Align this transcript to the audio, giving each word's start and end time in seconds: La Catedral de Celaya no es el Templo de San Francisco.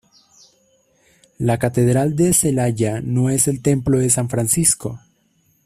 La 1.37 1.59
Catedral 1.59 2.15
de 2.15 2.33
Celaya 2.33 3.01
no 3.01 3.29
es 3.29 3.47
el 3.47 3.61
Templo 3.61 3.99
de 3.99 4.09
San 4.09 4.29
Francisco. 4.31 4.99